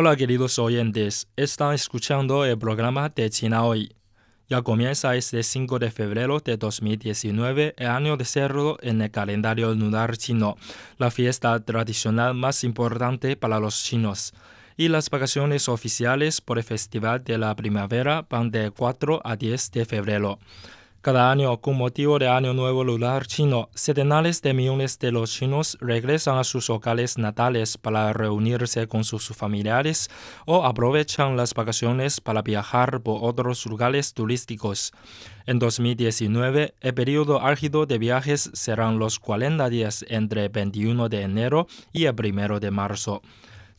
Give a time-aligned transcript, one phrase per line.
[0.00, 3.96] Hola queridos oyentes, están escuchando el programa de China Hoy.
[4.48, 9.74] Ya comienza este 5 de febrero de 2019, el año de cerdo en el calendario
[9.74, 10.54] lunar chino,
[10.98, 14.34] la fiesta tradicional más importante para los chinos.
[14.76, 19.72] Y las vacaciones oficiales por el Festival de la Primavera van de 4 a 10
[19.72, 20.38] de febrero.
[21.00, 25.78] Cada año, con motivo de Año Nuevo Lunar chino, centenares de millones de los chinos
[25.80, 30.10] regresan a sus locales natales para reunirse con sus familiares
[30.44, 34.92] o aprovechan las vacaciones para viajar por otros lugares turísticos.
[35.46, 41.22] En 2019, el periodo álgido de viajes serán los 40 días entre el 21 de
[41.22, 43.22] enero y el 1 de marzo.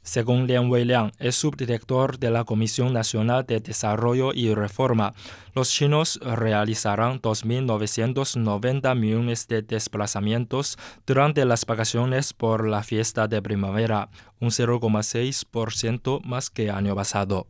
[0.02, 5.14] Según Lian Weiliang, el subdirector de la Comisión Nacional de Desarrollo y Reforma,
[5.54, 14.10] los chinos realizarán 2.990 millones de desplazamientos durante las vacaciones por la fiesta de primavera,
[14.40, 17.48] un 0,6% más que año pasado.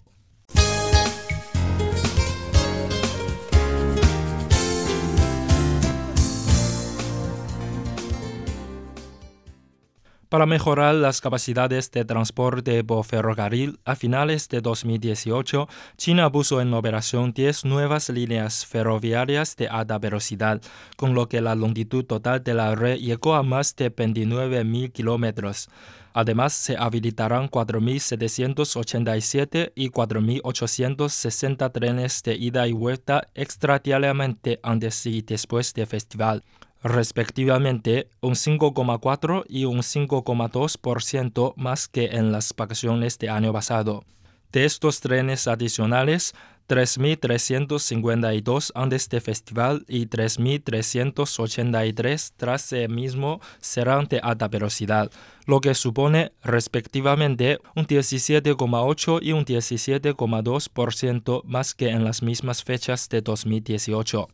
[10.29, 16.71] Para mejorar las capacidades de transporte por ferrocarril, a finales de 2018, China puso en
[16.75, 20.61] operación 10 nuevas líneas ferroviarias de alta velocidad,
[20.97, 25.67] con lo que la longitud total de la red llegó a más de 29.000 kilómetros.
[26.13, 35.73] Además, se habilitarán 4.787 y 4.860 trenes de ida y vuelta extradiariamente antes y después
[35.73, 36.43] del festival
[36.83, 44.03] respectivamente un 5,4 y un 5,2% más que en las vacaciones de año pasado.
[44.51, 46.33] De estos trenes adicionales,
[46.69, 55.09] 3.352 antes del festival y 3.383 tras el mismo serán de alta velocidad,
[55.45, 63.09] lo que supone respectivamente un 17,8 y un 17,2% más que en las mismas fechas
[63.09, 64.27] de 2018.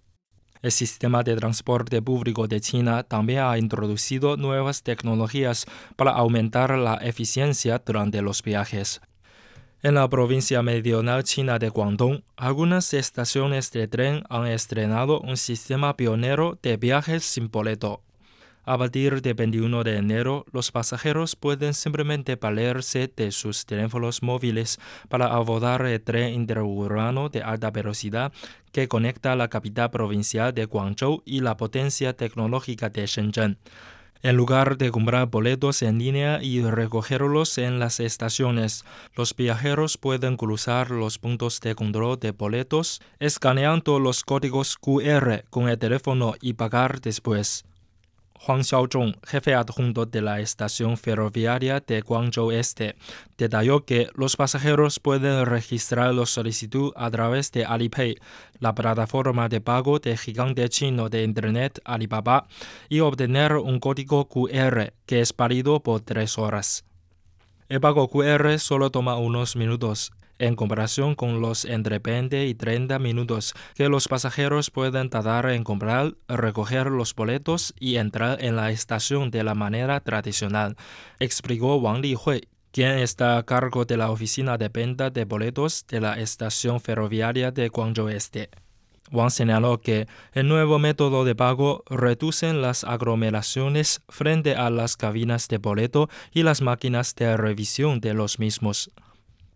[0.62, 6.96] El sistema de transporte público de China también ha introducido nuevas tecnologías para aumentar la
[6.96, 9.02] eficiencia durante los viajes.
[9.84, 15.96] En la provincia meridional china de Guangdong, algunas estaciones de tren han estrenado un sistema
[15.96, 18.05] pionero de viajes sin boleto.
[18.68, 24.80] A partir del 21 de enero, los pasajeros pueden simplemente valerse de sus teléfonos móviles
[25.08, 28.34] para abordar el tren interurbano de alta velocidad
[28.72, 33.60] que conecta la capital provincial de Guangzhou y la potencia tecnológica de Shenzhen.
[34.24, 38.84] En lugar de comprar boletos en línea y recogerlos en las estaciones,
[39.16, 45.70] los viajeros pueden cruzar los puntos de control de boletos escaneando los códigos QR con
[45.70, 47.66] el teléfono y pagar después.
[48.40, 52.96] Juan Xiaozhong, jefe adjunto de la estación ferroviaria de Guangzhou Este,
[53.38, 58.16] detalló que los pasajeros pueden registrar la solicitud a través de Alipay,
[58.60, 62.48] la plataforma de pago de gigante chino de Internet Alibaba,
[62.90, 66.86] y obtener un código QR que es válido por tres horas.
[67.68, 73.00] El pago QR solo toma unos minutos en comparación con los entre 20 y 30
[73.00, 78.72] minutos que los pasajeros pueden tardar en comprar, recoger los boletos y entrar en la
[78.72, 80.76] estación de la manera tradicional,
[81.20, 86.02] explicó Wang Lihui, quien está a cargo de la oficina de venta de boletos de
[86.02, 88.50] la estación ferroviaria de Guangzhou Este.
[89.12, 95.48] Wang señaló que el nuevo método de pago reduce las aglomeraciones frente a las cabinas
[95.48, 98.92] de boleto y las máquinas de revisión de los mismos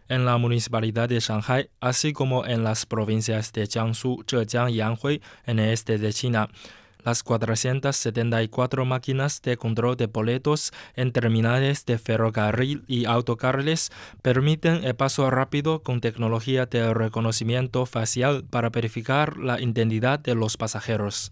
[0.10, 5.22] en la municipalidad de Shanghai, así como en las provincias de Jiangsu, Zhejiang y Anhui,
[5.46, 6.50] en el este de China.
[7.06, 13.90] Las 474 máquinas de control de boletos en terminales de ferrocarril y autocarriles
[14.22, 20.58] permiten el paso rápido con tecnología de reconocimiento facial para verificar la identidad de los
[20.58, 21.32] pasajeros.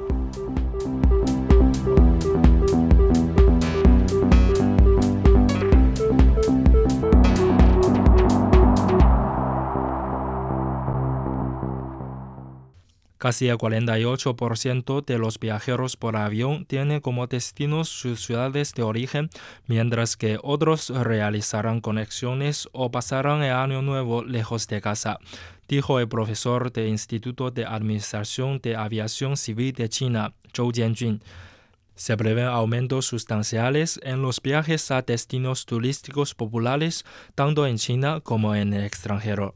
[13.21, 19.29] Casi el 48% de los viajeros por avión tienen como destino sus ciudades de origen,
[19.67, 25.19] mientras que otros realizarán conexiones o pasarán el año nuevo lejos de casa,
[25.67, 31.21] dijo el profesor del Instituto de Administración de Aviación Civil de China, Zhou Jianjun.
[31.93, 38.55] Se prevén aumentos sustanciales en los viajes a destinos turísticos populares, tanto en China como
[38.55, 39.53] en el extranjero.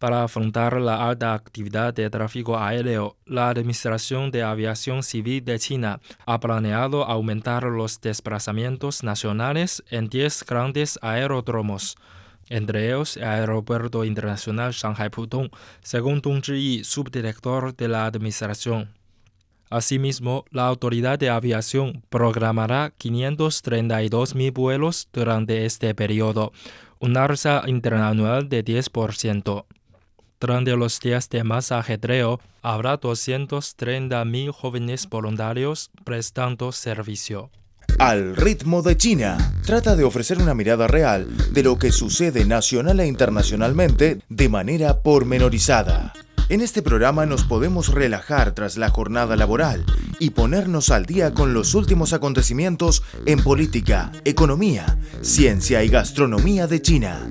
[0.00, 6.00] Para afrontar la alta actividad de tráfico aéreo, la Administración de Aviación Civil de China
[6.24, 11.98] ha planeado aumentar los desplazamientos nacionales en 10 grandes aeródromos,
[12.48, 15.50] entre ellos el Aeropuerto Internacional Shanghai Pudong,
[15.82, 18.88] según Dong Zhiyi, subdirector de la Administración.
[19.68, 26.52] Asimismo, la Autoridad de Aviación programará 532.000 vuelos durante este periodo,
[27.00, 29.66] un alza interanual de 10%.
[30.40, 37.50] Durante los días de más ajedreo, habrá 230.000 jóvenes voluntarios prestando servicio.
[37.98, 43.00] Al ritmo de China, trata de ofrecer una mirada real de lo que sucede nacional
[43.00, 46.14] e internacionalmente de manera pormenorizada.
[46.48, 49.84] En este programa nos podemos relajar tras la jornada laboral
[50.18, 56.80] y ponernos al día con los últimos acontecimientos en política, economía, ciencia y gastronomía de
[56.80, 57.28] China.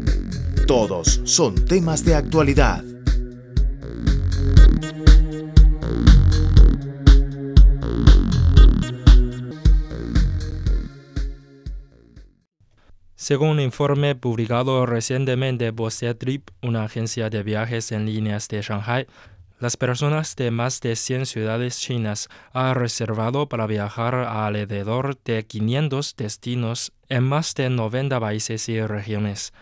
[0.67, 2.83] Todos son temas de actualidad.
[13.29, 19.05] Según un informe publicado recientemente por Trip, una agencia de viajes en líneas de Shanghai,
[19.59, 25.45] las personas de más de 100 ciudades chinas han reservado para viajar a alrededor de
[25.45, 29.53] 500 destinos en más de 90 países y regiones.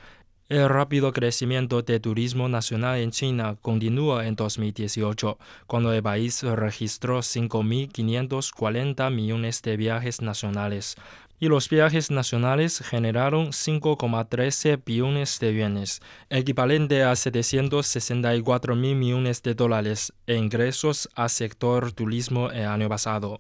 [0.48, 7.20] El rápido crecimiento de turismo nacional en China continúa en 2018, cuando el país registró
[7.20, 10.96] 5.540 millones de viajes nacionales,
[11.40, 19.54] y los viajes nacionales generaron 5,13 billones de yuanes, equivalente a 764 mil millones de
[19.54, 23.40] dólares en ingresos al sector turismo el año pasado.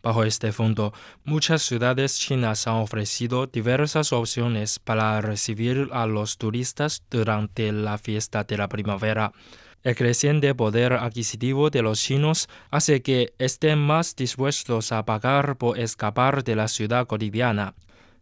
[0.00, 0.92] Bajo este fondo,
[1.24, 8.44] muchas ciudades chinas han ofrecido diversas opciones para recibir a los turistas durante la fiesta
[8.44, 9.32] de la primavera.
[9.84, 15.78] El creciente poder adquisitivo de los chinos hace que estén más dispuestos a pagar por
[15.78, 17.74] escapar de la ciudad cotidiana,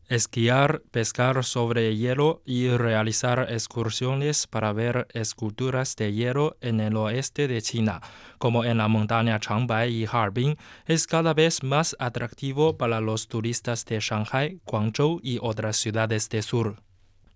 [0.09, 7.49] esquiar, pescar sobre hielo y realizar excursiones para ver esculturas de hielo en el oeste
[7.49, 8.01] de China,
[8.39, 10.57] como en la montaña Changbai y Harbin,
[10.87, 16.43] es cada vez más atractivo para los turistas de Shanghai, Guangzhou y otras ciudades del
[16.43, 16.86] sur.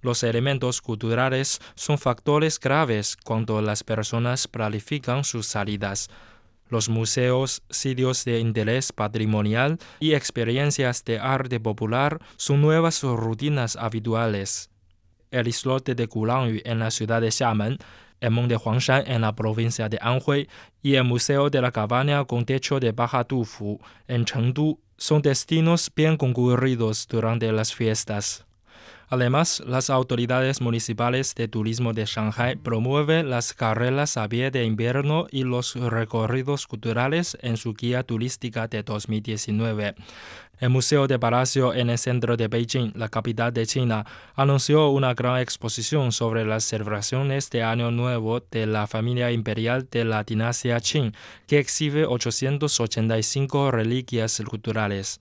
[0.03, 6.09] Los elementos culturales son factores graves cuando las personas planifican sus salidas.
[6.69, 14.71] Los museos, sitios de interés patrimonial y experiencias de arte popular son nuevas rutinas habituales.
[15.31, 17.77] El islote de Gulangyu en la ciudad de Xiamen,
[18.21, 20.49] el monte Huangshan en la provincia de Anhui
[20.83, 25.91] y el Museo de la Cabaña con techo de Baja Tufu en Chengdu son destinos
[25.95, 28.47] bien concurridos durante las fiestas.
[29.13, 35.27] Además, las autoridades municipales de turismo de Shanghai promueven las carreras a pie de invierno
[35.33, 39.97] y los recorridos culturales en su guía turística de 2019.
[40.61, 45.13] El Museo de Palacio en el centro de Beijing, la capital de China, anunció una
[45.15, 50.79] gran exposición sobre las celebraciones de Año Nuevo de la familia imperial de la dinastía
[50.79, 51.13] Qing,
[51.49, 55.21] que exhibe 885 reliquias culturales.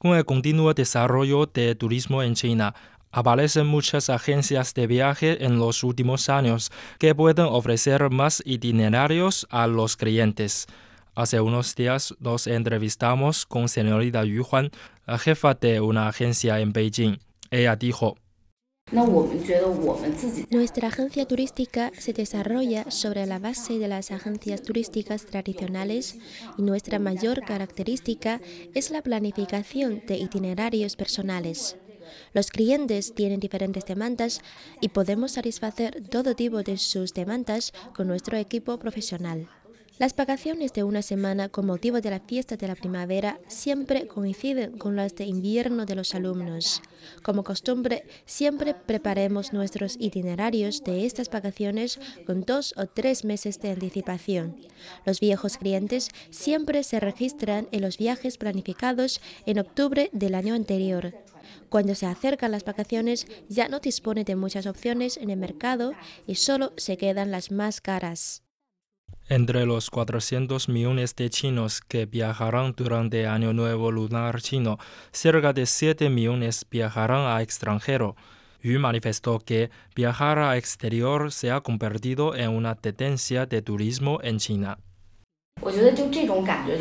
[0.00, 2.74] Con el continuo desarrollo de turismo en China,
[3.12, 9.66] aparecen muchas agencias de viaje en los últimos años que pueden ofrecer más itinerarios a
[9.66, 10.68] los clientes.
[11.14, 14.70] Hace unos días nos entrevistamos con señorita Yu Huan,
[15.06, 17.18] la jefa de una agencia en Beijing.
[17.50, 18.16] Ella dijo,
[20.50, 26.16] nuestra agencia turística se desarrolla sobre la base de las agencias turísticas tradicionales
[26.58, 28.40] y nuestra mayor característica
[28.74, 31.76] es la planificación de itinerarios personales.
[32.32, 34.40] Los clientes tienen diferentes demandas
[34.80, 39.48] y podemos satisfacer todo tipo de sus demandas con nuestro equipo profesional.
[40.00, 44.78] Las vacaciones de una semana con motivo de la fiesta de la primavera siempre coinciden
[44.78, 46.80] con las de invierno de los alumnos.
[47.22, 53.72] Como costumbre, siempre preparemos nuestros itinerarios de estas vacaciones con dos o tres meses de
[53.72, 54.56] anticipación.
[55.04, 61.12] Los viejos clientes siempre se registran en los viajes planificados en octubre del año anterior.
[61.68, 65.92] Cuando se acercan las vacaciones ya no dispone de muchas opciones en el mercado
[66.26, 68.44] y solo se quedan las más caras.
[69.30, 74.76] Entre los 400 millones de chinos que viajarán durante Año Nuevo Lunar Chino,
[75.12, 78.16] cerca de 7 millones viajarán a extranjero.
[78.60, 84.38] Yu manifestó que viajar a exterior se ha convertido en una tendencia de turismo en
[84.38, 84.78] China.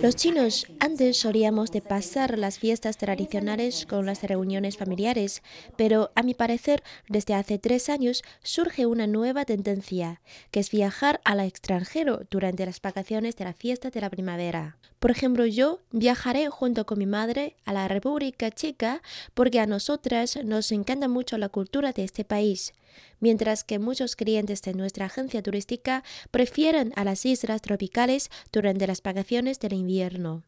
[0.02, 5.44] Los chinos antes solíamos de pasar las fiestas tradicionales con las reuniones familiares,
[5.76, 10.22] pero a mi parecer desde hace tres años surge una nueva tendencia,
[10.52, 14.78] que es viajar al extranjero durante las vacaciones de la fiesta de la primavera.
[15.00, 19.02] Por ejemplo, yo viajaré junto con mi madre a la República Checa
[19.34, 22.74] porque a nosotras nos encanta mucho la cultura de este país
[23.20, 29.02] mientras que muchos clientes de nuestra agencia turística prefieren a las islas tropicales durante las
[29.02, 30.44] vacaciones del invierno.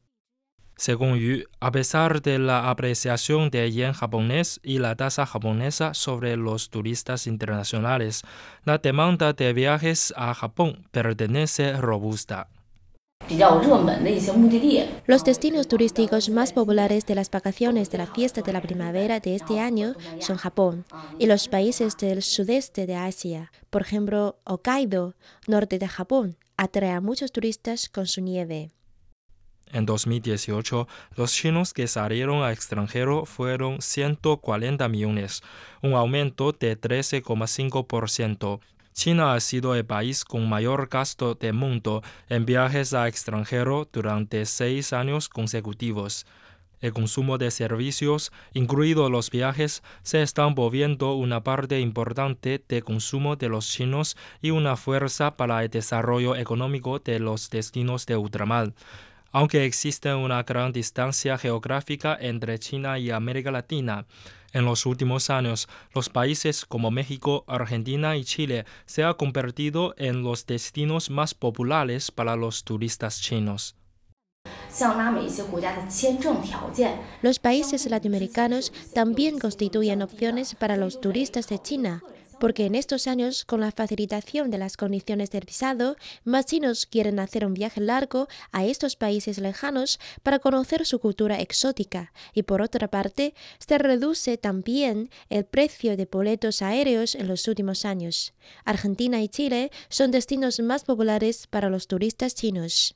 [0.78, 6.38] Según Yu, a pesar de la apreciación del yen japonés y la tasa japonesa sobre
[6.38, 8.24] los turistas internacionales,
[8.66, 12.50] la demanda de viajes a Japón pertenece robusta.
[15.08, 19.36] Los destinos turísticos más populares de las vacaciones de la fiesta de la primavera de
[19.36, 20.86] este año son Japón
[21.18, 23.52] y los países del sudeste de Asia.
[23.70, 25.16] Por ejemplo, Hokkaido,
[25.48, 28.72] norte de Japón, atrae a muchos turistas con su nieve.
[29.72, 35.42] En 2018, los chinos que salieron al extranjero fueron 140 millones,
[35.82, 38.60] un aumento de 13,5%.
[39.02, 44.46] China ha sido el país con mayor gasto del mundo en viajes a extranjero durante
[44.46, 46.28] seis años consecutivos.
[46.82, 53.38] El consumo de servicios, incluidos los viajes, se están volviendo una parte importante de consumo
[53.38, 58.72] de los chinos y una fuerza para el desarrollo económico de los destinos de ultramar.
[59.32, 64.06] Aunque existe una gran distancia geográfica entre China y América Latina,
[64.54, 70.24] en los últimos años, los países como México, Argentina y Chile se han convertido en
[70.24, 73.76] los destinos más populares para los turistas chinos.
[77.22, 82.02] Los países latinoamericanos también constituyen opciones para los turistas de China
[82.42, 87.20] porque en estos años, con la facilitación de las condiciones del visado, más chinos quieren
[87.20, 92.64] hacer un viaje largo a estos países lejanos para conocer su cultura exótica, y por
[92.64, 98.34] otra parte, se reduce también el precio de boletos aéreos en los últimos años.
[98.66, 102.96] Argentina y Chile son destinos más populares para los turistas chinos.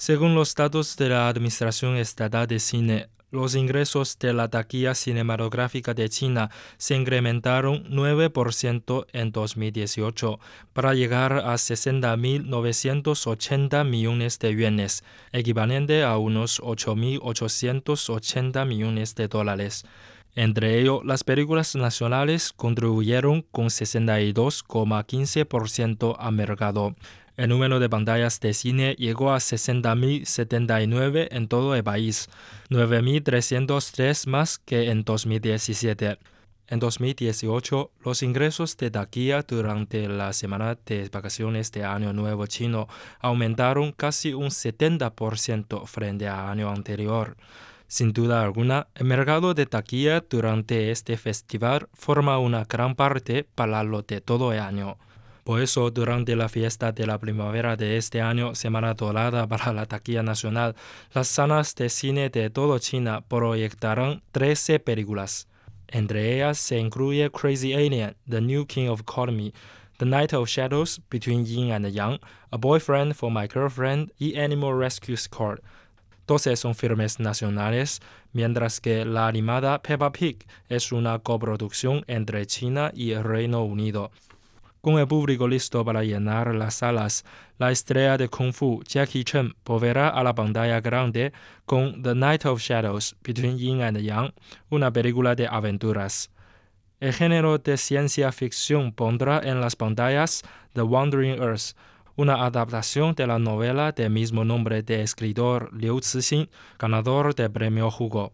[0.00, 5.92] Según los datos de la Administración Estatal de Cine, los ingresos de la taquilla cinematográfica
[5.92, 10.38] de China se incrementaron 9% en 2018
[10.72, 15.02] para llegar a 60.980 millones de yuanes,
[15.32, 19.84] equivalente a unos 8.880 millones de dólares.
[20.36, 26.94] Entre ellos, las películas nacionales contribuyeron con 62,15% al mercado.
[27.38, 32.28] El número de pantallas de cine llegó a 60.079 en todo el país,
[32.68, 36.18] 9.303 más que en 2017.
[36.66, 42.88] En 2018, los ingresos de taquilla durante la semana de vacaciones de Año Nuevo chino
[43.20, 47.36] aumentaron casi un 70% frente al año anterior.
[47.86, 53.84] Sin duda alguna, el mercado de taquilla durante este festival forma una gran parte para
[53.84, 54.98] lo de todo el año.
[55.48, 59.86] Por eso, durante la fiesta de la primavera de este año, Semana Dorada para la
[59.86, 60.76] Taquilla Nacional,
[61.14, 65.48] las salas de cine de todo China proyectarán 13 películas.
[65.86, 69.54] Entre ellas se incluye Crazy Alien, The New King of Economy,
[69.96, 74.78] The Night of Shadows, Between Yin and Yang, A Boyfriend for My Girlfriend y Animal
[74.78, 75.60] Rescue Squad.
[76.26, 78.00] Todos son filmes nacionales,
[78.34, 84.10] mientras que la animada Peppa Pig es una coproducción entre China y el Reino Unido.
[84.88, 87.22] Con el público listo para llenar las salas,
[87.58, 91.34] la estrella de Kung Fu Jackie Chan volverá a la pantalla grande
[91.66, 94.32] con The Night of Shadows, Between Yin and Yang,
[94.70, 96.30] una película de aventuras.
[97.00, 100.42] El género de ciencia ficción pondrá en las pantallas
[100.72, 101.76] The Wandering Earth,
[102.16, 107.88] una adaptación de la novela del mismo nombre de escritor Liu Cixin, ganador del premio
[107.88, 108.32] Hugo.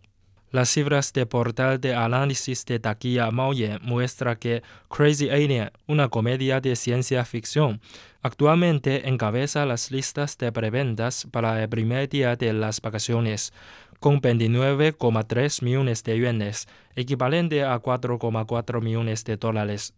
[0.55, 6.61] Las cifras de portal de análisis de taquilla Maoyan muestra que Crazy Alien, una comedia
[6.61, 7.81] de ciencia ficción,
[8.23, 13.53] actualmente encabeza las listas de preventas para el primer día de las vacaciones,
[13.99, 19.93] con 29,3 millones de yuanes, equivalente a 4,4 millones de dólares.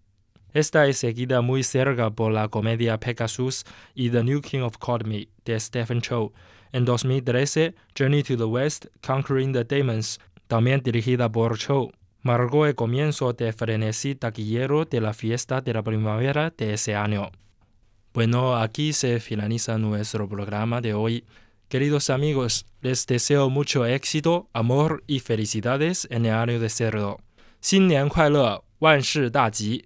[0.54, 5.28] Esta es seguida muy cerca por la comedia Pegasus y The New King of Me
[5.44, 6.32] de Stephen Chow.
[6.72, 11.91] En 2013, Journey to the West, Conquering the Demons también dirigida por Chow,
[12.21, 17.31] marcó el comienzo de frenesí taquillero de la fiesta de la primavera de ese año.
[18.13, 21.23] Bueno, aquí se finaliza nuestro programa de hoy.
[21.69, 27.19] Queridos amigos, les deseo mucho éxito, amor y felicidades en el año de cerdo.
[27.61, 29.85] 新年快乐，万事大吉